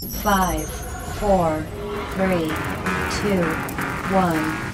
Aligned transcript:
5, 0.00 0.66
4, 1.20 1.56
3, 2.16 2.42
2, 2.42 3.46
1. 4.10 4.66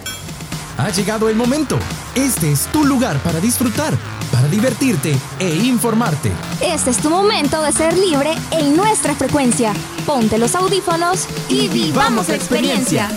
Ha 0.79 0.91
llegado 0.91 1.29
el 1.29 1.37
momento. 1.37 1.79
Este 2.15 2.51
es 2.51 2.67
tu 2.67 2.85
lugar 2.85 3.19
para 3.19 3.39
disfrutar, 3.39 3.95
para 4.33 4.49
divertirte 4.49 5.17
e 5.39 5.55
informarte. 5.55 6.33
Este 6.61 6.91
es 6.91 6.99
tu 6.99 7.09
momento 7.09 7.63
de 7.63 7.73
ser 7.73 7.97
libre 7.97 8.35
en 8.51 8.77
nuestra 8.77 9.15
frecuencia. 9.15 9.73
Ponte 10.07 10.39
los 10.39 10.57
audífonos 10.57 11.29
y, 11.49 11.69
vivamos 11.69 12.29
la 12.29 12.35
experiencia. 12.35 13.09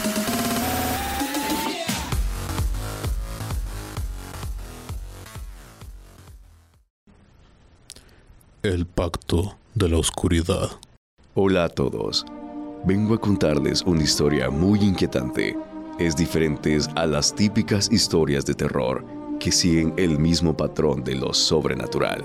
El 8.62 8.86
pacto 8.86 9.58
de 9.74 9.90
la 9.90 9.98
oscuridad. 9.98 10.72
Hola 11.38 11.66
a 11.66 11.68
todos. 11.68 12.26
Vengo 12.86 13.14
a 13.14 13.20
contarles 13.20 13.82
una 13.82 14.02
historia 14.02 14.50
muy 14.50 14.80
inquietante. 14.80 15.54
Es 16.00 16.16
diferente 16.16 16.78
a 16.96 17.06
las 17.06 17.36
típicas 17.36 17.92
historias 17.92 18.46
de 18.46 18.54
terror 18.54 19.04
que 19.38 19.52
siguen 19.52 19.94
el 19.98 20.18
mismo 20.18 20.56
patrón 20.56 21.04
de 21.04 21.16
lo 21.16 21.34
sobrenatural 21.34 22.24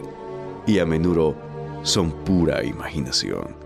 y 0.65 0.79
a 0.79 0.87
menudo 0.87 1.35
son 1.83 2.13
pura 2.25 2.63
imaginación. 2.63 3.57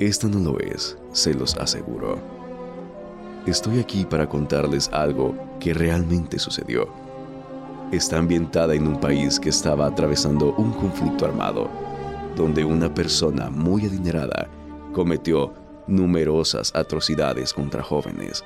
Esta 0.00 0.28
no 0.28 0.38
lo 0.38 0.58
es, 0.58 0.96
se 1.12 1.34
los 1.34 1.54
aseguro. 1.56 2.18
Estoy 3.46 3.80
aquí 3.80 4.06
para 4.06 4.26
contarles 4.26 4.88
algo 4.94 5.34
que 5.60 5.74
realmente 5.74 6.38
sucedió. 6.38 6.88
Está 7.92 8.16
ambientada 8.16 8.74
en 8.74 8.86
un 8.86 8.98
país 8.98 9.38
que 9.38 9.50
estaba 9.50 9.84
atravesando 9.84 10.54
un 10.54 10.72
conflicto 10.72 11.26
armado 11.26 11.68
donde 12.36 12.64
una 12.64 12.92
persona 12.92 13.50
muy 13.50 13.86
adinerada 13.86 14.48
cometió 14.94 15.52
numerosas 15.86 16.74
atrocidades 16.74 17.52
contra 17.52 17.82
jóvenes. 17.82 18.42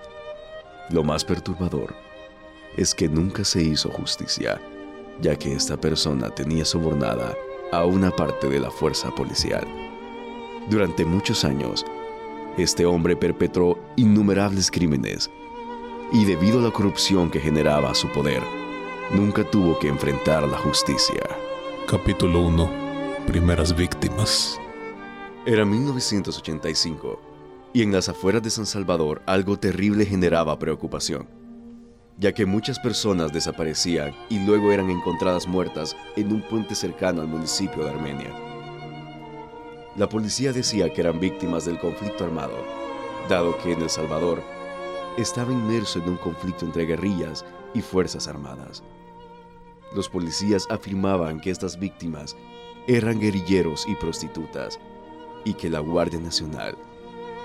Lo 0.91 1.05
más 1.05 1.25
perturbador 1.25 1.95
es 2.77 2.95
que 2.95 3.09
nunca 3.09 3.45
se 3.45 3.62
hizo 3.62 3.91
justicia, 3.91 4.61
ya 5.20 5.37
que 5.37 5.53
esta 5.53 5.77
persona 5.77 6.31
tenía 6.31 6.64
sobornada 6.64 7.37
a 7.70 7.84
una 7.84 8.11
parte 8.11 8.48
de 8.48 8.59
la 8.59 8.72
fuerza 8.72 9.14
policial. 9.14 9.64
Durante 10.69 11.05
muchos 11.05 11.45
años, 11.45 11.87
este 12.56 12.84
hombre 12.84 13.15
perpetró 13.15 13.78
innumerables 13.94 14.70
crímenes 14.70 15.31
y 16.12 16.25
debido 16.25 16.59
a 16.59 16.62
la 16.62 16.70
corrupción 16.72 17.31
que 17.31 17.39
generaba 17.39 17.94
su 17.94 18.09
poder, 18.09 18.42
nunca 19.15 19.48
tuvo 19.48 19.78
que 19.78 19.87
enfrentar 19.87 20.48
la 20.48 20.59
justicia. 20.59 21.22
Capítulo 21.87 22.41
1 22.41 22.89
primeras 23.28 23.77
víctimas. 23.77 24.59
Era 25.48 25.64
1985 25.64 27.18
y 27.72 27.80
en 27.80 27.91
las 27.91 28.10
afueras 28.10 28.42
de 28.42 28.50
San 28.50 28.66
Salvador 28.66 29.22
algo 29.24 29.58
terrible 29.58 30.04
generaba 30.04 30.58
preocupación, 30.58 31.27
ya 32.18 32.34
que 32.34 32.44
muchas 32.44 32.78
personas 32.78 33.32
desaparecían 33.32 34.14
y 34.28 34.41
luego 34.44 34.72
eran 34.72 34.91
encontradas 34.91 35.46
muertas 35.46 35.96
en 36.16 36.34
un 36.34 36.42
puente 36.42 36.74
cercano 36.74 37.22
al 37.22 37.28
municipio 37.28 37.82
de 37.82 37.88
Armenia. 37.88 38.30
La 39.96 40.06
policía 40.06 40.52
decía 40.52 40.92
que 40.92 41.00
eran 41.00 41.19
víctimas 41.19 41.64
del 41.64 41.78
conflicto 41.78 42.24
armado, 42.24 42.62
dado 43.30 43.56
que 43.56 43.72
en 43.72 43.80
El 43.80 43.88
Salvador 43.88 44.42
estaba 45.16 45.50
inmerso 45.50 45.98
en 45.98 46.10
un 46.10 46.16
conflicto 46.19 46.66
entre 46.66 46.84
guerrillas 46.84 47.46
y 47.72 47.80
fuerzas 47.80 48.28
armadas. 48.28 48.82
Los 49.94 50.10
policías 50.10 50.66
afirmaban 50.69 51.41
que 51.41 51.50
estas 51.50 51.78
víctimas 51.78 52.36
eran 52.86 53.19
guerrilleros 53.19 53.86
y 53.88 53.94
prostitutas, 53.94 54.78
y 55.44 55.55
que 55.55 55.70
la 55.70 55.81
Guardia 55.81 56.20
Nacional 56.20 56.77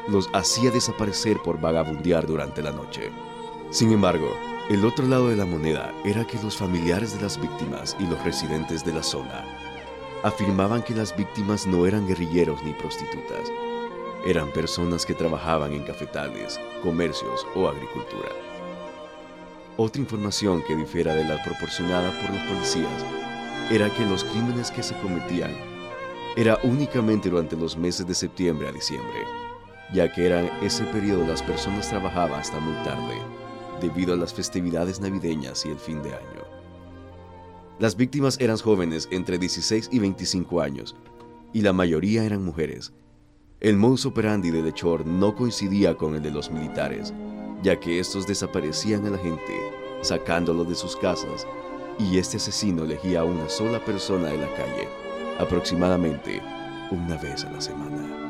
los 0.08 0.30
hacía 0.33 0.72
desaparecer 0.72 1.38
por 1.44 1.59
vagabundear 1.59 2.27
durante 2.27 2.61
la 2.61 2.72
noche. 2.72 3.09
Sin 3.69 3.91
embargo, 3.91 4.36
el 4.69 4.86
otro 4.86 5.05
lado 5.08 5.30
de 5.30 5.36
la 5.36 5.45
moneda 5.45 5.93
era 6.05 6.26
que 6.26 6.42
los 6.42 6.58
familiares 6.58 7.15
de 7.15 7.21
las 7.21 7.39
víctimas 7.39 7.95
y 7.99 8.05
los 8.05 8.23
residentes 8.23 8.86
de 8.86 8.93
la 8.93 9.04
zona 9.04 9.43
afirmaban 10.23 10.81
que 10.83 10.93
las 10.93 11.15
víctimas 11.15 11.67
no 11.67 11.86
eran 11.86 12.08
guerrilleros 12.08 12.64
ni 12.64 12.73
prostitutas, 12.73 13.52
eran 14.25 14.52
personas 14.52 15.05
que 15.05 15.14
trabajaban 15.14 15.73
en 15.73 15.83
cafetales, 15.83 16.60
comercios 16.81 17.45
o 17.55 17.67
agricultura. 17.67 18.30
Otra 19.75 20.02
información 20.02 20.64
que 20.65 20.75
difiera 20.75 21.14
de 21.14 21.25
la 21.25 21.43
proporcionada 21.43 22.11
por 22.21 22.30
los 22.30 22.43
policías 22.43 23.05
era 23.70 23.89
que 23.89 24.05
los 24.05 24.23
crímenes 24.23 24.71
que 24.71 24.83
se 24.83 24.95
cometían 24.99 25.73
era 26.36 26.58
únicamente 26.64 27.30
durante 27.30 27.55
los 27.55 27.77
meses 27.77 28.08
de 28.08 28.16
septiembre 28.16 28.67
a 28.67 28.71
diciembre, 28.71 29.26
ya 29.94 30.11
que 30.11 30.26
era 30.26 30.60
ese 30.61 30.83
periodo 30.86 31.27
las 31.27 31.44
personas 31.44 31.89
trabajaban 31.89 32.39
hasta 32.39 32.60
muy 32.60 32.73
tarde, 32.83 33.17
debido 33.82 34.14
a 34.14 34.17
las 34.17 34.33
festividades 34.33 34.99
navideñas 34.99 35.66
y 35.66 35.70
el 35.70 35.77
fin 35.77 36.02
de 36.02 36.14
año. 36.14 36.43
Las 37.80 37.95
víctimas 37.95 38.39
eran 38.39 38.58
jóvenes 38.58 39.08
entre 39.11 39.38
16 39.38 39.89
y 39.92 39.99
25 39.99 40.61
años, 40.61 40.95
y 41.54 41.61
la 41.61 41.73
mayoría 41.73 42.23
eran 42.23 42.43
mujeres. 42.43 42.93
El 43.60 43.77
modus 43.77 44.05
operandi 44.05 44.52
de 44.52 44.61
Lechor 44.61 45.05
no 45.05 45.36
coincidía 45.36 45.95
con 45.95 46.16
el 46.16 46.23
de 46.23 46.32
los 46.32 46.52
militares, 46.52 47.14
ya 47.61 47.80
que 47.80 47.99
estos 47.99 48.27
desaparecían 48.27 49.05
a 49.05 49.11
la 49.11 49.17
gente, 49.17 49.54
sacándolo 50.02 50.66
de 50.66 50.76
sus 50.76 50.95
casas 50.95 51.48
y 51.99 52.17
este 52.17 52.38
asesino 52.38 52.83
elegía 52.83 53.22
a 53.22 53.23
una 53.23 53.48
sola 53.49 53.83
persona 53.86 54.30
de 54.30 54.38
la 54.38 54.54
calle, 54.55 54.88
aproximadamente 55.39 56.42
una 56.92 57.17
vez 57.17 57.44
a 57.45 57.52
la 57.52 57.61
semana. 57.61 58.23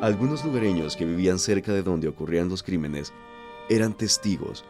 Algunos 0.00 0.44
lugareños 0.44 0.96
que 0.96 1.04
vivían 1.04 1.38
cerca 1.38 1.72
de 1.72 1.82
donde 1.82 2.08
ocurrían 2.08 2.48
los 2.48 2.62
crímenes 2.62 3.12
eran 3.68 3.94
testigos, 3.94 4.64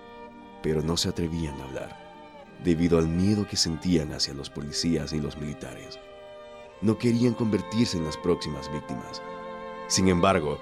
pero 0.63 0.83
no 0.83 0.97
se 0.97 1.09
atrevían 1.09 1.59
a 1.61 1.65
hablar, 1.65 2.59
debido 2.63 2.99
al 2.99 3.09
miedo 3.09 3.47
que 3.47 3.57
sentían 3.57 4.13
hacia 4.13 4.35
los 4.35 4.51
policías 4.51 5.13
y 5.13 5.21
los 5.21 5.37
militares. 5.39 5.99
No 6.81 6.99
querían 6.99 7.35
convertirse 7.35 7.97
en 7.97 8.05
las 8.05 8.17
próximas 8.17 8.71
víctimas. 8.73 9.23
Sin 9.89 10.09
embargo, 10.09 10.59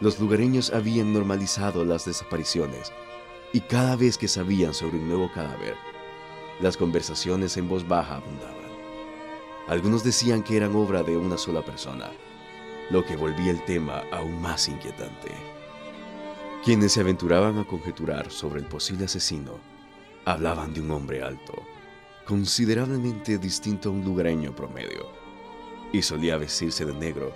los 0.00 0.18
lugareños 0.18 0.72
habían 0.72 1.12
normalizado 1.12 1.84
las 1.84 2.04
desapariciones 2.04 2.92
y 3.52 3.60
cada 3.60 3.96
vez 3.96 4.18
que 4.18 4.28
sabían 4.28 4.74
sobre 4.74 4.98
un 4.98 5.08
nuevo 5.08 5.30
cadáver, 5.32 5.74
las 6.60 6.76
conversaciones 6.76 7.56
en 7.56 7.68
voz 7.68 7.86
baja 7.86 8.16
abundaban. 8.16 8.63
Algunos 9.66 10.04
decían 10.04 10.42
que 10.42 10.58
eran 10.58 10.76
obra 10.76 11.02
de 11.02 11.16
una 11.16 11.38
sola 11.38 11.64
persona, 11.64 12.10
lo 12.90 13.04
que 13.04 13.16
volvía 13.16 13.50
el 13.50 13.64
tema 13.64 14.02
aún 14.12 14.40
más 14.42 14.68
inquietante. 14.68 15.30
Quienes 16.62 16.92
se 16.92 17.00
aventuraban 17.00 17.58
a 17.58 17.66
conjeturar 17.66 18.30
sobre 18.30 18.60
el 18.60 18.66
posible 18.66 19.06
asesino 19.06 19.58
hablaban 20.26 20.74
de 20.74 20.82
un 20.82 20.90
hombre 20.90 21.22
alto, 21.22 21.54
considerablemente 22.26 23.38
distinto 23.38 23.88
a 23.88 23.92
un 23.92 24.04
lugareño 24.04 24.54
promedio, 24.54 25.06
y 25.92 26.02
solía 26.02 26.36
vestirse 26.36 26.84
de 26.84 26.94
negro, 26.94 27.32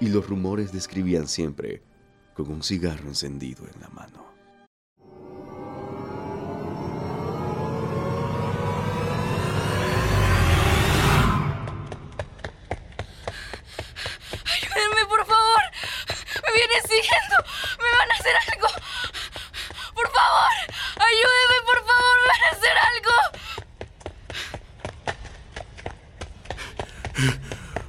y 0.00 0.08
los 0.08 0.28
rumores 0.28 0.72
describían 0.72 1.28
siempre 1.28 1.82
con 2.34 2.50
un 2.50 2.62
cigarro 2.62 3.06
encendido 3.08 3.64
en 3.72 3.80
la 3.80 3.88
mano. 3.88 4.31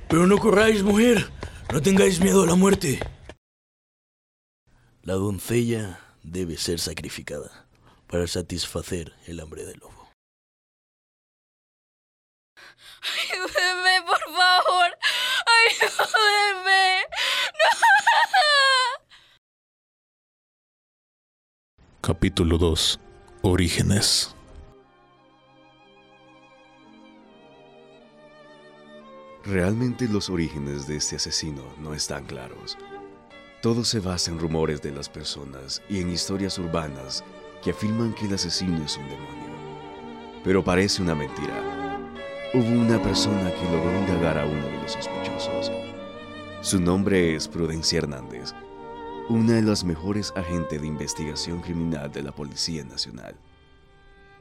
Pero 0.07 0.27
no 0.27 0.37
corráis, 0.37 0.83
mujer. 0.83 1.29
No 1.71 1.81
tengáis 1.81 2.19
miedo 2.19 2.43
a 2.43 2.47
la 2.47 2.55
muerte. 2.55 2.99
La 5.01 5.13
doncella 5.15 5.99
debe 6.23 6.57
ser 6.57 6.79
sacrificada 6.79 7.67
para 8.07 8.27
satisfacer 8.27 9.13
el 9.25 9.39
hambre 9.39 9.65
del 9.65 9.79
lobo. 9.79 10.09
Ayúdeme, 13.03 14.01
por 14.05 14.19
favor. 14.19 14.97
Ayúdeme. 15.71 17.03
Capítulo 22.01 22.57
2. 22.57 22.99
Orígenes. 23.41 24.35
Realmente 29.45 30.07
los 30.07 30.29
orígenes 30.29 30.87
de 30.87 30.95
este 30.95 31.17
asesino 31.17 31.63
no 31.77 31.93
están 31.93 32.23
claros. 32.23 32.77
Todo 33.61 33.83
se 33.83 33.99
basa 33.99 34.31
en 34.31 34.39
rumores 34.39 34.81
de 34.81 34.91
las 34.91 35.09
personas 35.09 35.81
y 35.89 35.99
en 35.99 36.09
historias 36.09 36.57
urbanas 36.57 37.25
que 37.61 37.71
afirman 37.71 38.13
que 38.13 38.25
el 38.25 38.35
asesino 38.35 38.81
es 38.85 38.95
un 38.95 39.03
demonio. 39.03 39.53
Pero 40.45 40.63
parece 40.63 41.01
una 41.01 41.13
mentira. 41.13 41.61
Hubo 42.53 42.69
una 42.69 43.01
persona 43.01 43.53
que 43.53 43.69
logró 43.69 43.99
indagar 43.99 44.37
a 44.37 44.45
uno 44.45 44.65
de 44.65 44.81
los 44.81 44.93
sospechosos. 44.93 45.71
Su 46.61 46.79
nombre 46.79 47.35
es 47.35 47.49
Prudencia 47.49 47.97
Hernández, 47.97 48.53
una 49.27 49.55
de 49.55 49.61
las 49.61 49.83
mejores 49.83 50.31
agentes 50.37 50.79
de 50.79 50.87
investigación 50.87 51.59
criminal 51.59 52.09
de 52.13 52.23
la 52.23 52.31
Policía 52.31 52.85
Nacional. 52.85 53.35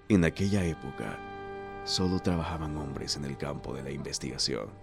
En 0.08 0.24
aquella 0.24 0.64
época, 0.64 1.18
solo 1.82 2.20
trabajaban 2.20 2.76
hombres 2.76 3.16
en 3.16 3.24
el 3.24 3.36
campo 3.36 3.74
de 3.74 3.82
la 3.82 3.90
investigación. 3.90 4.81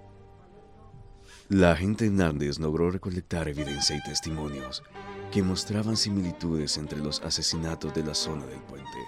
La 1.49 1.71
agente 1.71 2.05
Hernández 2.05 2.59
logró 2.59 2.91
recolectar 2.91 3.47
evidencia 3.47 3.95
y 3.95 4.03
testimonios 4.03 4.83
que 5.31 5.41
mostraban 5.41 5.97
similitudes 5.97 6.77
entre 6.77 6.99
los 6.99 7.21
asesinatos 7.21 7.91
de 7.95 8.03
la 8.03 8.13
zona 8.13 8.45
del 8.45 8.59
puente. 8.59 8.99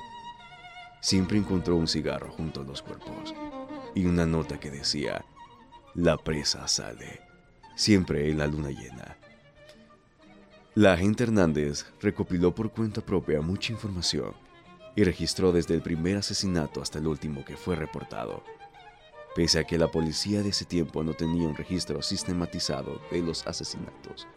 Siempre 1.02 1.38
encontró 1.38 1.76
un 1.76 1.88
cigarro 1.88 2.32
junto 2.32 2.62
a 2.62 2.64
los 2.64 2.82
cuerpos 2.82 3.36
y 3.94 4.06
una 4.06 4.26
nota 4.26 4.60
que 4.60 4.72
decía, 4.72 5.24
la 5.94 6.18
presa 6.18 6.68
sale, 6.68 7.22
siempre 7.76 8.32
en 8.32 8.40
la 8.40 8.48
luna 8.48 8.72
llena. 8.72 9.18
La 10.74 10.94
agente 10.94 11.26
Hernández 11.26 11.86
recopiló 12.02 12.56
por 12.56 12.72
cuenta 12.72 13.02
propia 13.02 13.42
mucha 13.42 13.72
información 13.72 14.34
y 14.96 15.04
registró 15.04 15.52
desde 15.52 15.76
el 15.76 15.84
primer 15.84 16.18
asesinato 16.18 16.82
hasta 16.82 16.98
el 16.98 17.06
último 17.06 17.46
que 17.46 17.56
fue 17.56 17.76
reportado, 17.76 18.44
pese 19.36 19.60
a 19.60 19.64
que 19.64 19.78
la 19.78 19.90
policía 19.90 20.44
de 20.44 20.50
ese 20.50 20.66
tiempo 20.66 21.04
no 21.04 21.14
tenía 21.14 21.48
un 21.48 21.56
registro 21.56 22.02
sistematizado 22.02 23.02
de 23.12 23.22
los 23.22 23.46
asesinatos, 23.48 24.28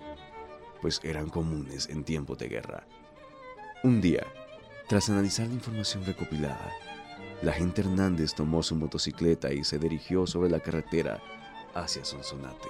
pues 0.80 1.00
eran 1.02 1.28
comunes 1.28 1.88
en 1.88 2.04
tiempos 2.04 2.38
de 2.38 2.48
guerra. 2.48 2.86
Un 3.82 4.00
día, 4.00 4.26
tras 4.88 5.08
analizar 5.10 5.46
la 5.48 5.54
información 5.54 6.04
recopilada, 6.04 6.72
la 7.42 7.50
agente 7.50 7.82
Hernández 7.82 8.34
tomó 8.34 8.62
su 8.62 8.76
motocicleta 8.76 9.52
y 9.52 9.64
se 9.64 9.78
dirigió 9.78 10.26
sobre 10.26 10.50
la 10.50 10.60
carretera 10.60 11.20
hacia 11.74 12.04
Sonsonate. 12.04 12.68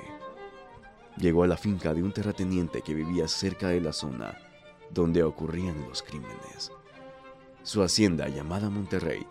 Llegó 1.17 1.45
a 1.45 1.47
la 1.47 1.57
finca 1.57 1.95
de 1.95 2.03
un 2.03 2.13
terrateniente 2.13 2.83
que 2.83 2.95
vivía 2.95 3.29
cerca 3.29 3.69
de 3.69 3.81
la 3.81 3.93
zona 3.93 4.37
donde 4.91 5.23
ocurrían 5.23 5.89
los 5.89 6.03
crímenes. 6.03 6.73
Su 7.63 7.83
hacienda, 7.83 8.29
llamada 8.29 8.71
Monterrey, 8.71 9.27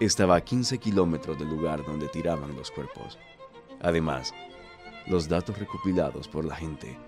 estaba 0.00 0.36
a 0.36 0.40
15 0.40 0.78
kilómetros 0.78 1.38
del 1.38 1.48
lugar 1.48 1.84
donde 1.84 2.08
tiraban 2.08 2.56
los 2.56 2.70
cuerpos. 2.70 3.18
Además, 3.80 4.34
los 5.06 5.28
datos 5.28 5.58
recopilados 5.58 6.26
por 6.28 6.44
la 6.44 6.56
gente 6.56 6.98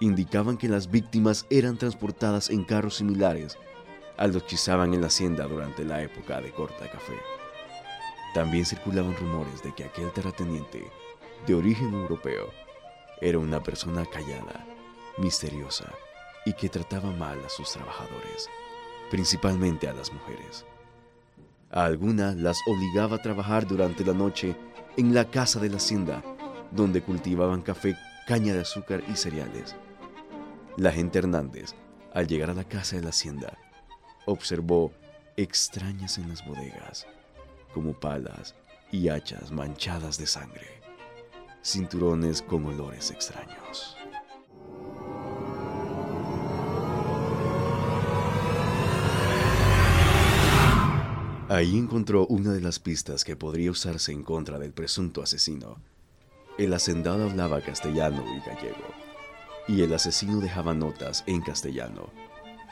indicaban 0.00 0.56
que 0.56 0.68
las 0.68 0.90
víctimas 0.90 1.46
eran 1.50 1.78
transportadas 1.78 2.50
en 2.50 2.64
carros 2.64 2.96
similares 2.96 3.58
a 4.18 4.26
los 4.26 4.42
que 4.44 4.54
usaban 4.54 4.94
en 4.94 5.00
la 5.00 5.08
hacienda 5.08 5.46
durante 5.46 5.84
la 5.84 6.02
época 6.02 6.40
de 6.40 6.52
corta 6.52 6.90
café. 6.90 7.18
También 8.34 8.64
circulaban 8.64 9.16
rumores 9.16 9.62
de 9.62 9.74
que 9.74 9.84
aquel 9.84 10.12
terrateniente, 10.12 10.84
de 11.46 11.54
origen 11.54 11.92
europeo, 11.94 12.50
era 13.20 13.38
una 13.38 13.62
persona 13.62 14.04
callada, 14.04 14.66
misteriosa 15.18 15.90
y 16.44 16.52
que 16.52 16.68
trataba 16.68 17.10
mal 17.10 17.42
a 17.44 17.48
sus 17.48 17.72
trabajadores 17.72 18.48
principalmente 19.10 19.88
a 19.88 19.92
las 19.92 20.12
mujeres. 20.12 20.64
A 21.76 21.84
algunas 21.84 22.34
las 22.36 22.58
obligaba 22.66 23.16
a 23.16 23.22
trabajar 23.22 23.66
durante 23.66 24.02
la 24.02 24.14
noche 24.14 24.56
en 24.96 25.12
la 25.12 25.26
casa 25.26 25.60
de 25.60 25.68
la 25.68 25.76
hacienda, 25.76 26.22
donde 26.70 27.02
cultivaban 27.02 27.60
café, 27.60 27.98
caña 28.26 28.54
de 28.54 28.60
azúcar 28.60 29.02
y 29.12 29.14
cereales. 29.14 29.76
La 30.78 30.90
gente 30.90 31.18
Hernández, 31.18 31.74
al 32.14 32.28
llegar 32.28 32.48
a 32.48 32.54
la 32.54 32.64
casa 32.64 32.96
de 32.96 33.02
la 33.02 33.10
hacienda, 33.10 33.58
observó 34.24 34.90
extrañas 35.36 36.16
en 36.16 36.30
las 36.30 36.46
bodegas, 36.46 37.06
como 37.74 37.92
palas 37.92 38.54
y 38.90 39.10
hachas 39.10 39.52
manchadas 39.52 40.16
de 40.16 40.26
sangre, 40.26 40.80
cinturones 41.62 42.40
con 42.40 42.64
olores 42.64 43.10
extraños. 43.10 43.98
Ahí 51.48 51.78
encontró 51.78 52.26
una 52.26 52.52
de 52.52 52.60
las 52.60 52.80
pistas 52.80 53.22
que 53.22 53.36
podría 53.36 53.70
usarse 53.70 54.10
en 54.10 54.24
contra 54.24 54.58
del 54.58 54.72
presunto 54.72 55.22
asesino. 55.22 55.76
El 56.58 56.74
hacendado 56.74 57.30
hablaba 57.30 57.60
castellano 57.60 58.24
y 58.34 58.40
gallego, 58.40 58.88
y 59.68 59.82
el 59.82 59.94
asesino 59.94 60.40
dejaba 60.40 60.74
notas 60.74 61.22
en 61.28 61.40
castellano. 61.42 62.10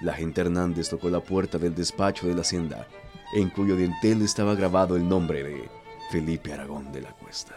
La 0.00 0.14
gente 0.14 0.40
Hernández 0.40 0.88
tocó 0.88 1.08
la 1.08 1.20
puerta 1.20 1.56
del 1.58 1.76
despacho 1.76 2.26
de 2.26 2.34
la 2.34 2.40
hacienda, 2.40 2.88
en 3.36 3.48
cuyo 3.48 3.76
dintel 3.76 4.22
estaba 4.22 4.56
grabado 4.56 4.96
el 4.96 5.08
nombre 5.08 5.44
de 5.44 5.68
Felipe 6.10 6.52
Aragón 6.52 6.90
de 6.92 7.02
la 7.02 7.12
Cuesta. 7.12 7.54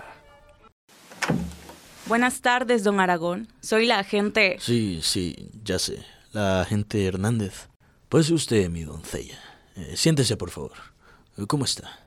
Buenas 2.05 2.41
tardes, 2.41 2.83
don 2.83 2.99
Aragón. 2.99 3.47
Soy 3.59 3.87
la 3.87 3.99
agente... 3.99 4.57
Sí, 4.59 4.99
sí, 5.01 5.49
ya 5.63 5.79
sé. 5.79 6.05
La 6.31 6.61
agente 6.61 7.03
Hernández. 7.03 7.69
Pues 8.07 8.29
usted, 8.29 8.69
mi 8.69 8.83
doncella. 8.83 9.39
Eh, 9.75 9.95
siéntese, 9.95 10.37
por 10.37 10.51
favor. 10.51 10.96
¿Cómo 11.45 11.65
está? 11.65 11.99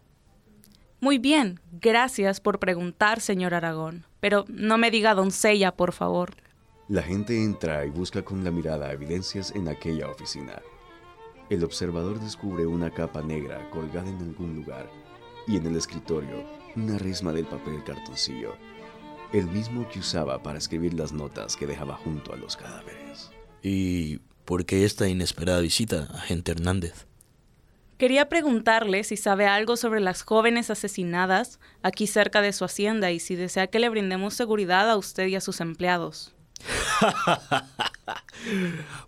Muy 1.00 1.18
bien, 1.18 1.60
gracias 1.72 2.40
por 2.40 2.58
preguntar, 2.58 3.20
señor 3.20 3.54
Aragón. 3.54 4.04
Pero 4.18 4.44
no 4.48 4.76
me 4.76 4.90
diga 4.90 5.14
doncella, 5.14 5.76
por 5.76 5.92
favor. 5.92 6.34
La 6.88 7.02
gente 7.02 7.42
entra 7.42 7.86
y 7.86 7.90
busca 7.90 8.22
con 8.22 8.42
la 8.42 8.50
mirada 8.50 8.92
evidencias 8.92 9.52
en 9.54 9.68
aquella 9.68 10.08
oficina. 10.08 10.60
El 11.48 11.64
observador 11.64 12.20
descubre 12.20 12.66
una 12.66 12.90
capa 12.90 13.22
negra 13.22 13.70
colgada 13.70 14.08
en 14.10 14.18
algún 14.18 14.56
lugar 14.56 14.90
y 15.46 15.56
en 15.56 15.66
el 15.66 15.76
escritorio 15.76 16.44
una 16.76 16.98
resma 16.98 17.32
del 17.32 17.46
papel 17.46 17.82
cartoncillo, 17.84 18.54
el 19.32 19.46
mismo 19.46 19.88
que 19.88 20.00
usaba 20.00 20.42
para 20.42 20.58
escribir 20.58 20.94
las 20.94 21.12
notas 21.12 21.56
que 21.56 21.66
dejaba 21.66 21.96
junto 21.96 22.32
a 22.32 22.36
los 22.36 22.56
cadáveres. 22.56 23.30
¿Y 23.62 24.18
por 24.44 24.64
qué 24.64 24.84
esta 24.84 25.08
inesperada 25.08 25.60
visita, 25.60 26.08
agente 26.14 26.52
Hernández? 26.52 27.06
Quería 28.00 28.30
preguntarle 28.30 29.04
si 29.04 29.18
sabe 29.18 29.46
algo 29.46 29.76
sobre 29.76 30.00
las 30.00 30.22
jóvenes 30.22 30.70
asesinadas 30.70 31.60
aquí 31.82 32.06
cerca 32.06 32.40
de 32.40 32.54
su 32.54 32.64
hacienda 32.64 33.10
y 33.10 33.20
si 33.20 33.34
desea 33.34 33.66
que 33.66 33.78
le 33.78 33.90
brindemos 33.90 34.32
seguridad 34.32 34.88
a 34.88 34.96
usted 34.96 35.26
y 35.26 35.36
a 35.36 35.42
sus 35.42 35.60
empleados. 35.60 36.32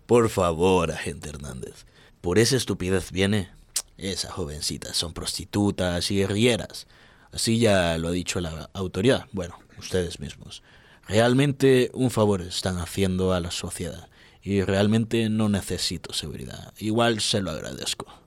Por 0.05 0.29
favor, 0.29 0.91
agente 0.91 1.29
Hernández. 1.29 1.87
Por 2.21 2.37
esa 2.37 2.55
estupidez 2.55 3.11
viene. 3.11 3.49
Esas 3.97 4.31
jovencitas 4.31 4.95
son 4.95 5.13
prostitutas 5.13 6.11
y 6.11 6.17
guerrilleras. 6.17 6.85
Así 7.31 7.57
ya 7.57 7.97
lo 7.97 8.09
ha 8.09 8.11
dicho 8.11 8.41
la 8.41 8.69
autoridad. 8.73 9.25
Bueno, 9.31 9.57
ustedes 9.79 10.19
mismos. 10.19 10.61
Realmente 11.07 11.89
un 11.95 12.11
favor 12.11 12.43
están 12.43 12.77
haciendo 12.77 13.33
a 13.33 13.39
la 13.39 13.49
sociedad. 13.49 14.07
Y 14.43 14.61
realmente 14.61 15.29
no 15.29 15.49
necesito 15.49 16.13
seguridad. 16.13 16.75
Igual 16.77 17.21
se 17.21 17.41
lo 17.41 17.49
agradezco. 17.49 18.22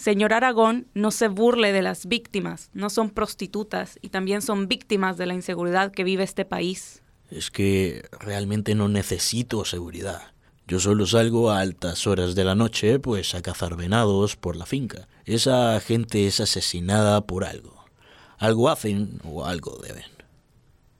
Señor 0.00 0.32
Aragón, 0.32 0.86
no 0.94 1.10
se 1.10 1.28
burle 1.28 1.72
de 1.72 1.82
las 1.82 2.06
víctimas, 2.06 2.70
no 2.72 2.88
son 2.88 3.10
prostitutas 3.10 3.98
y 4.00 4.08
también 4.08 4.40
son 4.40 4.66
víctimas 4.66 5.18
de 5.18 5.26
la 5.26 5.34
inseguridad 5.34 5.92
que 5.92 6.04
vive 6.04 6.24
este 6.24 6.46
país. 6.46 7.02
Es 7.30 7.50
que 7.50 8.08
realmente 8.18 8.74
no 8.74 8.88
necesito 8.88 9.62
seguridad. 9.66 10.32
Yo 10.66 10.80
solo 10.80 11.06
salgo 11.06 11.50
a 11.50 11.60
altas 11.60 12.06
horas 12.06 12.34
de 12.34 12.44
la 12.44 12.54
noche, 12.54 12.98
pues 12.98 13.34
a 13.34 13.42
cazar 13.42 13.76
venados 13.76 14.36
por 14.36 14.56
la 14.56 14.64
finca. 14.64 15.06
Esa 15.26 15.78
gente 15.80 16.26
es 16.26 16.40
asesinada 16.40 17.20
por 17.20 17.44
algo. 17.44 17.84
Algo 18.38 18.70
hacen 18.70 19.20
o 19.22 19.44
algo 19.44 19.76
deben. 19.82 20.06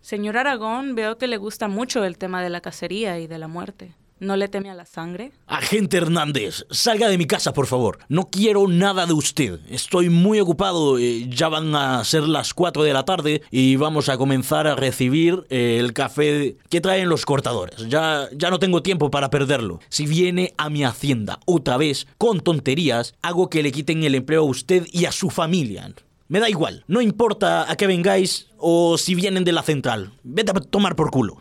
Señor 0.02 0.36
Aragón, 0.36 0.94
veo 0.94 1.16
que 1.16 1.26
le 1.26 1.38
gusta 1.38 1.68
mucho 1.68 2.04
el 2.04 2.18
tema 2.18 2.42
de 2.42 2.50
la 2.50 2.60
cacería 2.60 3.18
y 3.18 3.26
de 3.26 3.38
la 3.38 3.48
muerte. 3.48 3.94
¿No 4.20 4.36
le 4.36 4.48
teme 4.48 4.68
a 4.68 4.74
la 4.74 4.84
sangre? 4.84 5.32
Agente 5.46 5.96
Hernández, 5.96 6.66
salga 6.70 7.08
de 7.08 7.16
mi 7.16 7.26
casa, 7.26 7.54
por 7.54 7.66
favor. 7.66 8.00
No 8.10 8.28
quiero 8.30 8.68
nada 8.68 9.06
de 9.06 9.14
usted. 9.14 9.60
Estoy 9.70 10.10
muy 10.10 10.40
ocupado. 10.40 10.98
Eh, 10.98 11.26
ya 11.30 11.48
van 11.48 11.74
a 11.74 12.04
ser 12.04 12.24
las 12.24 12.52
4 12.52 12.82
de 12.82 12.92
la 12.92 13.06
tarde 13.06 13.40
y 13.50 13.76
vamos 13.76 14.10
a 14.10 14.18
comenzar 14.18 14.66
a 14.66 14.76
recibir 14.76 15.46
eh, 15.48 15.78
el 15.80 15.94
café 15.94 16.58
que 16.68 16.82
traen 16.82 17.08
los 17.08 17.24
cortadores. 17.24 17.88
Ya, 17.88 18.28
ya 18.36 18.50
no 18.50 18.58
tengo 18.58 18.82
tiempo 18.82 19.10
para 19.10 19.30
perderlo. 19.30 19.80
Si 19.88 20.06
viene 20.06 20.52
a 20.58 20.68
mi 20.68 20.84
hacienda 20.84 21.40
otra 21.46 21.78
vez 21.78 22.06
con 22.18 22.40
tonterías, 22.40 23.14
hago 23.22 23.48
que 23.48 23.62
le 23.62 23.72
quiten 23.72 24.04
el 24.04 24.14
empleo 24.14 24.42
a 24.42 24.44
usted 24.44 24.86
y 24.92 25.06
a 25.06 25.12
su 25.12 25.30
familia. 25.30 25.90
Me 26.28 26.40
da 26.40 26.50
igual. 26.50 26.84
No 26.88 27.00
importa 27.00 27.70
a 27.70 27.76
qué 27.76 27.86
vengáis 27.86 28.48
o 28.58 28.98
si 28.98 29.14
vienen 29.14 29.44
de 29.44 29.52
la 29.52 29.62
central. 29.62 30.12
Vete 30.22 30.50
a 30.50 30.54
tomar 30.60 30.94
por 30.94 31.10
culo. 31.10 31.40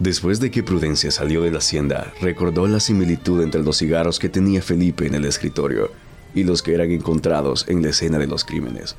Después 0.00 0.40
de 0.40 0.50
que 0.50 0.62
Prudencia 0.62 1.10
salió 1.10 1.42
de 1.42 1.50
la 1.50 1.58
hacienda, 1.58 2.14
recordó 2.22 2.66
la 2.66 2.80
similitud 2.80 3.42
entre 3.42 3.62
los 3.62 3.76
cigarros 3.76 4.18
que 4.18 4.30
tenía 4.30 4.62
Felipe 4.62 5.06
en 5.06 5.14
el 5.14 5.26
escritorio 5.26 5.92
y 6.34 6.44
los 6.44 6.62
que 6.62 6.72
eran 6.72 6.90
encontrados 6.90 7.66
en 7.68 7.82
la 7.82 7.90
escena 7.90 8.16
de 8.16 8.26
los 8.26 8.46
crímenes. 8.46 8.96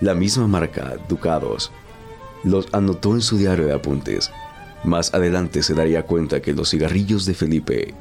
La 0.00 0.14
misma 0.14 0.46
marca, 0.46 0.96
Ducados, 1.08 1.72
los 2.42 2.68
anotó 2.72 3.14
en 3.14 3.22
su 3.22 3.38
diario 3.38 3.64
de 3.64 3.72
apuntes. 3.72 4.30
Más 4.84 5.14
adelante 5.14 5.62
se 5.62 5.72
daría 5.72 6.02
cuenta 6.02 6.42
que 6.42 6.52
los 6.52 6.68
cigarrillos 6.68 7.24
de 7.24 7.32
Felipe 7.32 7.94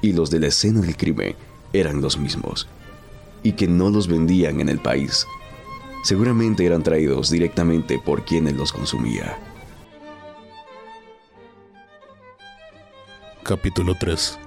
y 0.00 0.14
los 0.14 0.30
de 0.30 0.40
la 0.40 0.46
escena 0.46 0.80
del 0.80 0.96
crimen 0.96 1.34
eran 1.74 2.00
los 2.00 2.16
mismos 2.16 2.66
y 3.42 3.52
que 3.52 3.68
no 3.68 3.90
los 3.90 4.08
vendían 4.08 4.62
en 4.62 4.70
el 4.70 4.78
país. 4.78 5.26
Seguramente 6.02 6.64
eran 6.64 6.82
traídos 6.82 7.30
directamente 7.30 7.98
por 7.98 8.24
quienes 8.24 8.54
los 8.54 8.72
consumía. 8.72 9.38
Capítulo 13.50 13.96
3. 13.98 14.38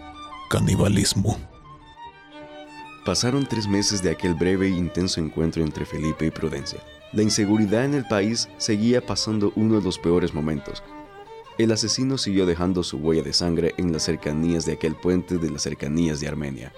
Canibalismo. 0.49 1.37
Pasaron 3.03 3.45
tres 3.45 3.67
meses 3.67 4.01
de 4.01 4.09
aquel 4.09 4.33
breve 4.33 4.67
e 4.67 4.69
intenso 4.69 5.19
encuentro 5.19 5.61
entre 5.61 5.83
Felipe 5.85 6.25
y 6.25 6.31
Prudencia. 6.31 6.79
La 7.11 7.21
inseguridad 7.21 7.83
en 7.83 7.95
el 7.95 8.05
país 8.05 8.47
seguía 8.57 9.05
pasando 9.05 9.51
uno 9.57 9.77
de 9.77 9.83
los 9.83 9.99
peores 9.99 10.33
momentos. 10.33 10.81
El 11.57 11.73
asesino 11.73 12.17
siguió 12.17 12.45
dejando 12.45 12.81
su 12.81 12.95
huella 12.95 13.23
de 13.23 13.33
sangre 13.33 13.73
en 13.75 13.91
las 13.91 14.03
cercanías 14.03 14.65
de 14.65 14.71
aquel 14.71 14.95
puente 14.95 15.37
de 15.37 15.51
las 15.51 15.63
cercanías 15.63 16.21
de 16.21 16.29
Armenia. 16.29 16.71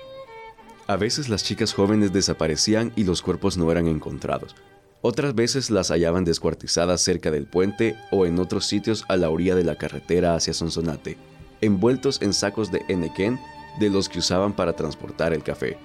A 0.88 0.96
veces 0.96 1.30
las 1.30 1.44
chicas 1.44 1.76
jóvenes 1.76 2.12
desaparecían 2.12 2.92
y 2.96 3.04
los 3.04 3.22
cuerpos 3.22 3.56
no 3.56 3.72
eran 3.72 3.86
encontrados. 3.86 4.56
Otras 5.04 5.36
veces 5.36 5.70
las 5.70 5.90
hallaban 5.92 6.26
descuartizadas 6.26 7.02
cerca 7.02 7.30
del 7.30 7.46
puente 7.46 7.96
o 8.10 8.26
en 8.26 8.40
otros 8.40 8.66
sitios 8.66 9.06
a 9.10 9.16
la 9.16 9.30
orilla 9.30 9.54
de 9.54 9.64
la 9.64 9.76
carretera 9.76 10.34
hacia 10.34 10.56
Sonsonate, 10.56 11.18
envueltos 11.62 12.22
en 12.22 12.34
sacos 12.34 12.72
de 12.72 12.84
enequén 12.88 13.40
de 13.80 13.90
los 13.90 14.10
que 14.10 14.20
usaban 14.20 14.54
para 14.54 14.74
transportar 14.74 15.34
el 15.34 15.44
café. 15.44 15.78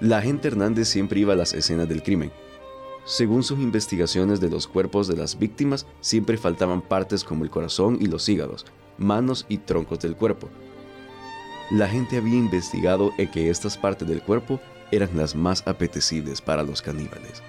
La 0.00 0.18
agente 0.18 0.48
Hernández 0.48 0.88
siempre 0.88 1.20
iba 1.20 1.32
a 1.32 1.36
las 1.36 1.54
escenas 1.54 1.88
del 1.88 2.02
crimen. 2.02 2.32
Según 3.04 3.42
sus 3.42 3.58
investigaciones 3.60 4.40
de 4.40 4.50
los 4.50 4.66
cuerpos 4.66 5.06
de 5.06 5.16
las 5.16 5.38
víctimas, 5.38 5.86
siempre 6.00 6.36
faltaban 6.36 6.80
partes 6.80 7.22
como 7.22 7.44
el 7.44 7.50
corazón 7.50 7.98
y 8.00 8.06
los 8.06 8.28
hígados, 8.28 8.66
manos 8.98 9.46
y 9.48 9.58
troncos 9.58 10.00
del 10.00 10.16
cuerpo. 10.16 10.48
La 11.70 11.88
gente 11.88 12.16
había 12.16 12.36
investigado 12.36 13.12
e 13.18 13.30
que 13.30 13.50
estas 13.50 13.78
partes 13.78 14.08
del 14.08 14.22
cuerpo 14.22 14.60
eran 14.90 15.16
las 15.16 15.34
más 15.34 15.66
apetecibles 15.66 16.40
para 16.40 16.62
los 16.62 16.82
caníbales. 16.82 17.42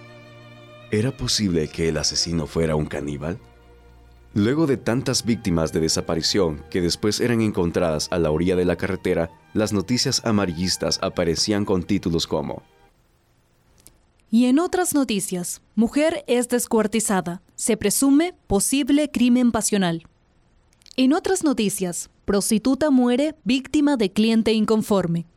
¿Era 0.91 1.11
posible 1.11 1.67
que 1.67 1.89
el 1.89 1.97
asesino 1.97 2.47
fuera 2.47 2.75
un 2.75 2.85
caníbal? 2.85 3.39
Luego 4.37 4.67
de 4.67 4.75
tantas 4.75 5.23
víctimas 5.23 5.71
de 5.71 5.79
desaparición 5.79 6.61
que 6.69 6.81
después 6.81 7.21
eran 7.21 7.39
encontradas 7.39 8.09
a 8.11 8.19
la 8.19 8.31
orilla 8.31 8.57
de 8.57 8.65
la 8.65 8.75
carretera, 8.75 9.29
las 9.53 9.71
noticias 9.71 10.25
amarillistas 10.25 10.99
aparecían 11.01 11.63
con 11.63 11.83
títulos 11.83 12.27
como 12.27 12.61
Y 14.29 14.47
en 14.47 14.59
otras 14.59 14.93
noticias, 14.93 15.61
mujer 15.73 16.25
es 16.27 16.49
descuartizada. 16.49 17.41
Se 17.55 17.77
presume 17.77 18.33
posible 18.45 19.09
crimen 19.09 19.53
pasional. 19.53 20.03
En 20.97 21.13
otras 21.13 21.45
noticias, 21.45 22.09
prostituta 22.25 22.89
muere 22.89 23.35
víctima 23.45 23.95
de 23.95 24.11
cliente 24.11 24.51
inconforme. 24.51 25.27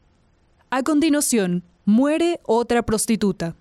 A 0.71 0.83
continuación, 0.83 1.63
muere 1.85 2.41
otra 2.43 2.83
prostituta. 2.83 3.55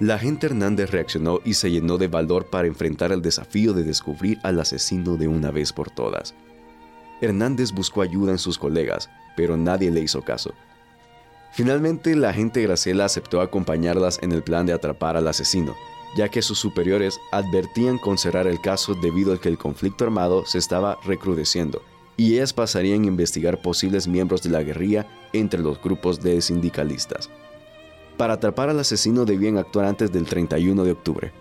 La 0.00 0.18
gente 0.18 0.46
Hernández 0.46 0.90
reaccionó 0.90 1.40
y 1.44 1.52
se 1.52 1.70
llenó 1.70 1.98
de 1.98 2.08
valor 2.08 2.46
para 2.46 2.66
enfrentar 2.66 3.12
el 3.12 3.20
desafío 3.20 3.74
de 3.74 3.84
descubrir 3.84 4.38
al 4.42 4.58
asesino 4.58 5.18
de 5.18 5.28
una 5.28 5.50
vez 5.50 5.74
por 5.74 5.90
todas. 5.90 6.34
Hernández 7.20 7.72
buscó 7.72 8.00
ayuda 8.00 8.32
en 8.32 8.38
sus 8.38 8.56
colegas, 8.56 9.10
pero 9.36 9.58
nadie 9.58 9.90
le 9.90 10.00
hizo 10.00 10.22
caso. 10.22 10.54
Finalmente, 11.52 12.16
la 12.16 12.30
agente 12.30 12.62
Graciela 12.62 13.04
aceptó 13.04 13.42
acompañarlas 13.42 14.18
en 14.22 14.32
el 14.32 14.42
plan 14.42 14.64
de 14.64 14.72
atrapar 14.72 15.18
al 15.18 15.28
asesino, 15.28 15.76
ya 16.16 16.30
que 16.30 16.40
sus 16.40 16.58
superiores 16.58 17.18
advertían 17.30 17.98
con 17.98 18.16
cerrar 18.16 18.46
el 18.46 18.58
caso 18.62 18.94
debido 18.94 19.34
a 19.34 19.38
que 19.38 19.50
el 19.50 19.58
conflicto 19.58 20.04
armado 20.04 20.46
se 20.46 20.56
estaba 20.56 20.96
recrudeciendo 21.04 21.82
y 22.16 22.34
ellas 22.34 22.54
pasarían 22.54 23.04
a 23.04 23.06
investigar 23.06 23.60
posibles 23.60 24.08
miembros 24.08 24.42
de 24.42 24.50
la 24.50 24.62
guerrilla 24.62 25.06
entre 25.34 25.60
los 25.60 25.80
grupos 25.80 26.20
de 26.20 26.40
sindicalistas. 26.40 27.28
Para 28.20 28.34
atrapar 28.34 28.68
al 28.68 28.78
asesino 28.78 29.24
debían 29.24 29.56
actuar 29.56 29.86
antes 29.86 30.12
del 30.12 30.26
31 30.26 30.84
de 30.84 30.92
octubre. 30.92 31.32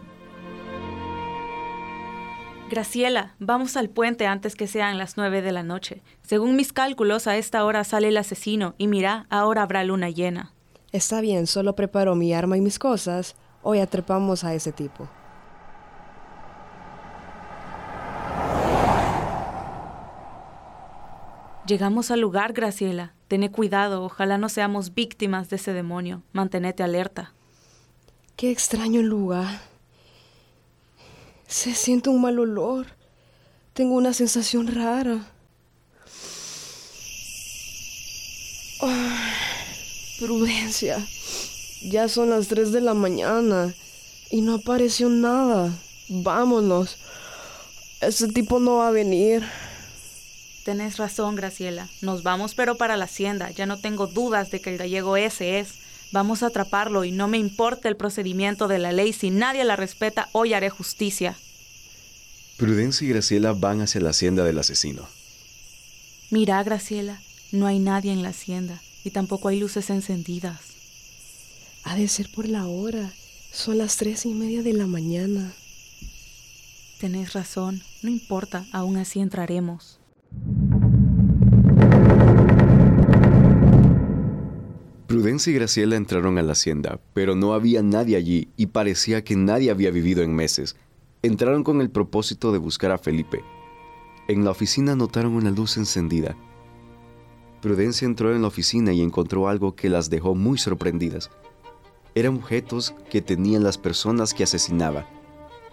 Graciela, 2.70 3.36
vamos 3.38 3.76
al 3.76 3.90
puente 3.90 4.26
antes 4.26 4.56
que 4.56 4.66
sean 4.66 4.98
las 4.98 5.18
nueve 5.18 5.42
de 5.42 5.52
la 5.52 5.62
noche. 5.62 6.02
Según 6.22 6.56
mis 6.56 6.72
cálculos, 6.72 7.28
a 7.28 7.36
esta 7.36 7.66
hora 7.66 7.84
sale 7.84 8.08
el 8.08 8.16
asesino 8.16 8.76
y 8.78 8.88
mira, 8.88 9.26
ahora 9.30 9.64
habrá 9.64 9.84
luna 9.84 10.10
llena. 10.10 10.54
Está 10.94 11.20
bien, 11.20 11.48
solo 11.48 11.76
preparo 11.76 12.16
mi 12.16 12.34
arma 12.34 12.56
y 12.56 12.62
mis 12.62 12.80
cosas. 12.80 13.36
Hoy 13.62 13.80
atrapamos 13.80 14.46
a 14.46 14.54
ese 14.54 14.72
tipo. 14.72 15.10
Llegamos 21.66 22.10
al 22.10 22.22
lugar, 22.22 22.54
Graciela. 22.54 23.19
Tené 23.30 23.52
cuidado, 23.52 24.04
ojalá 24.04 24.40
no 24.40 24.50
seamos 24.50 24.96
víctimas 24.96 25.52
de 25.52 25.58
ese 25.58 25.72
demonio. 25.72 26.24
Mantenete 26.34 26.82
alerta. 26.82 27.32
Qué 28.36 28.50
extraño 28.50 29.04
lugar. 29.04 29.62
Se 31.48 31.76
siente 31.76 32.10
un 32.10 32.22
mal 32.22 32.40
olor. 32.40 32.88
Tengo 33.74 33.94
una 33.94 34.14
sensación 34.14 34.66
rara. 34.66 35.28
Prudencia. 40.18 40.98
Ya 41.84 42.10
son 42.10 42.32
las 42.32 42.48
3 42.48 42.72
de 42.72 42.82
la 42.82 42.96
mañana 42.96 43.76
y 44.32 44.42
no 44.42 44.56
apareció 44.56 45.08
nada. 45.08 45.72
Vámonos. 46.10 46.98
Ese 48.02 48.28
tipo 48.30 48.60
no 48.60 48.78
va 48.78 48.88
a 48.88 48.92
venir. 48.92 49.44
Tenés 50.70 50.98
razón, 50.98 51.34
Graciela. 51.36 51.90
Nos 52.04 52.22
vamos 52.22 52.54
pero 52.54 52.78
para 52.78 52.96
la 52.96 53.06
hacienda. 53.06 53.50
Ya 53.50 53.66
no 53.66 53.80
tengo 53.80 54.06
dudas 54.06 54.52
de 54.52 54.62
que 54.62 54.70
el 54.70 54.78
gallego 54.78 55.18
ese 55.18 55.58
es. 55.58 55.80
Vamos 56.12 56.44
a 56.44 56.46
atraparlo 56.46 57.06
y 57.06 57.12
no 57.12 57.28
me 57.28 57.40
importa 57.40 57.90
el 57.90 57.96
procedimiento 57.96 58.68
de 58.68 58.78
la 58.78 58.92
ley. 58.92 59.12
Si 59.12 59.32
nadie 59.32 59.64
la 59.64 59.76
respeta, 59.76 60.30
hoy 60.32 60.54
haré 60.54 60.70
justicia. 60.70 61.36
Prudencia 62.58 63.04
y 63.04 63.10
Graciela 63.10 63.54
van 63.54 63.82
hacia 63.82 64.00
la 64.00 64.12
hacienda 64.12 64.44
del 64.44 64.60
asesino. 64.60 65.08
Mira, 66.30 66.62
Graciela, 66.62 67.20
no 67.52 67.66
hay 67.66 67.80
nadie 67.80 68.14
en 68.14 68.22
la 68.22 68.30
hacienda 68.30 68.80
y 69.04 69.10
tampoco 69.10 69.48
hay 69.48 69.60
luces 69.60 69.90
encendidas. 69.90 70.60
Ha 71.84 71.96
de 71.96 72.08
ser 72.08 72.30
por 72.30 72.48
la 72.48 72.68
hora. 72.68 73.12
Son 73.52 73.80
las 73.80 73.98
tres 73.98 74.24
y 74.28 74.36
media 74.36 74.62
de 74.62 74.74
la 74.74 74.86
mañana. 74.86 75.52
Tenés 77.00 77.34
razón, 77.34 77.82
no 78.04 78.12
importa, 78.12 78.68
aún 78.72 78.98
así 78.98 79.20
entraremos. 79.20 79.99
Prudencia 85.10 85.52
y 85.52 85.56
Graciela 85.56 85.96
entraron 85.96 86.38
a 86.38 86.44
la 86.44 86.52
hacienda, 86.52 87.00
pero 87.14 87.36
no 87.36 87.54
había 87.54 87.82
nadie 87.82 88.16
allí 88.16 88.50
y 88.56 88.68
parecía 88.68 89.24
que 89.24 89.36
nadie 89.36 89.72
había 89.72 89.90
vivido 89.92 90.22
en 90.22 90.36
meses. 90.36 90.76
Entraron 91.24 91.64
con 91.64 91.82
el 91.82 91.90
propósito 91.90 92.52
de 92.52 92.60
buscar 92.60 92.92
a 92.92 92.98
Felipe. 92.98 93.44
En 94.28 94.46
la 94.46 94.52
oficina 94.52 94.96
notaron 94.96 95.34
una 95.34 95.50
luz 95.50 95.78
encendida. 95.78 96.38
Prudencia 97.62 98.06
entró 98.06 98.34
en 98.34 98.44
la 98.44 98.48
oficina 98.48 98.94
y 98.94 99.02
encontró 99.02 99.50
algo 99.50 99.76
que 99.76 99.90
las 99.90 100.10
dejó 100.10 100.36
muy 100.36 100.58
sorprendidas. 100.58 101.32
Eran 102.16 102.36
objetos 102.36 102.94
que 103.10 103.22
tenían 103.22 103.64
las 103.64 103.78
personas 103.78 104.34
que 104.34 104.44
asesinaba. 104.44 105.08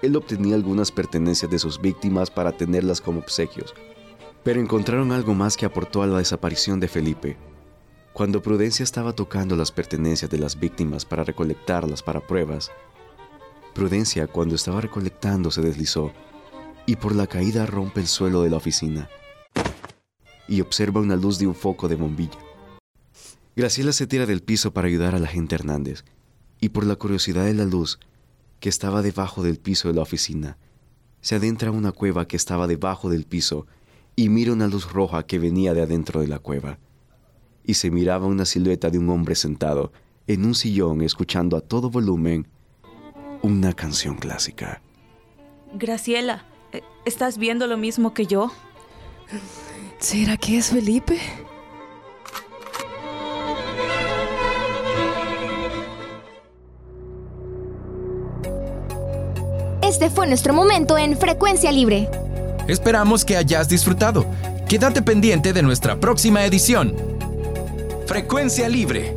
Él 0.02 0.16
obtenía 0.16 0.54
algunas 0.54 0.90
pertenencias 0.90 1.50
de 1.50 1.58
sus 1.58 1.80
víctimas 1.80 2.30
para 2.30 2.52
tenerlas 2.52 3.00
como 3.00 3.20
obsequios. 3.20 3.74
Pero 4.46 4.60
encontraron 4.60 5.10
algo 5.10 5.34
más 5.34 5.56
que 5.56 5.66
aportó 5.66 6.04
a 6.04 6.06
la 6.06 6.18
desaparición 6.18 6.78
de 6.78 6.86
Felipe. 6.86 7.36
Cuando 8.12 8.42
Prudencia 8.42 8.84
estaba 8.84 9.12
tocando 9.12 9.56
las 9.56 9.72
pertenencias 9.72 10.30
de 10.30 10.38
las 10.38 10.60
víctimas 10.60 11.04
para 11.04 11.24
recolectarlas 11.24 12.00
para 12.00 12.24
pruebas, 12.24 12.70
Prudencia 13.74 14.28
cuando 14.28 14.54
estaba 14.54 14.80
recolectando 14.80 15.50
se 15.50 15.62
deslizó 15.62 16.12
y 16.86 16.94
por 16.94 17.16
la 17.16 17.26
caída 17.26 17.66
rompe 17.66 17.98
el 17.98 18.06
suelo 18.06 18.42
de 18.42 18.50
la 18.50 18.58
oficina 18.58 19.08
y 20.46 20.60
observa 20.60 21.00
una 21.00 21.16
luz 21.16 21.40
de 21.40 21.48
un 21.48 21.56
foco 21.56 21.88
de 21.88 21.96
bombilla. 21.96 22.38
Graciela 23.56 23.92
se 23.92 24.06
tira 24.06 24.26
del 24.26 24.44
piso 24.44 24.72
para 24.72 24.86
ayudar 24.86 25.16
a 25.16 25.18
la 25.18 25.26
gente 25.26 25.56
Hernández 25.56 26.04
y 26.60 26.68
por 26.68 26.86
la 26.86 26.94
curiosidad 26.94 27.46
de 27.46 27.54
la 27.54 27.64
luz 27.64 27.98
que 28.60 28.68
estaba 28.68 29.02
debajo 29.02 29.42
del 29.42 29.58
piso 29.58 29.88
de 29.88 29.94
la 29.94 30.02
oficina, 30.02 30.56
se 31.20 31.34
adentra 31.34 31.70
a 31.70 31.72
una 31.72 31.90
cueva 31.90 32.28
que 32.28 32.36
estaba 32.36 32.68
debajo 32.68 33.10
del 33.10 33.24
piso 33.24 33.66
y 34.16 34.30
mira 34.30 34.52
una 34.52 34.66
luz 34.66 34.90
roja 34.90 35.26
que 35.26 35.38
venía 35.38 35.74
de 35.74 35.82
adentro 35.82 36.22
de 36.22 36.28
la 36.28 36.38
cueva. 36.38 36.78
Y 37.62 37.74
se 37.74 37.90
miraba 37.90 38.26
una 38.26 38.46
silueta 38.46 38.88
de 38.88 38.98
un 38.98 39.10
hombre 39.10 39.34
sentado 39.34 39.92
en 40.26 40.44
un 40.44 40.54
sillón 40.54 41.02
escuchando 41.02 41.56
a 41.56 41.60
todo 41.60 41.90
volumen 41.90 42.48
una 43.42 43.74
canción 43.74 44.16
clásica. 44.16 44.80
Graciela, 45.74 46.46
eh, 46.72 46.82
¿estás 47.04 47.36
viendo 47.36 47.66
lo 47.66 47.76
mismo 47.76 48.14
que 48.14 48.26
yo? 48.26 48.50
¿Será 49.98 50.36
que 50.38 50.58
es 50.58 50.70
Felipe? 50.70 51.18
Este 59.82 60.10
fue 60.10 60.26
nuestro 60.26 60.54
momento 60.54 60.96
en 60.96 61.16
Frecuencia 61.16 61.70
Libre. 61.70 62.08
Esperamos 62.68 63.24
que 63.24 63.36
hayas 63.36 63.68
disfrutado. 63.68 64.26
Quédate 64.68 65.02
pendiente 65.02 65.52
de 65.52 65.62
nuestra 65.62 65.96
próxima 65.96 66.44
edición. 66.44 66.94
Frecuencia 68.06 68.68
Libre 68.68 69.15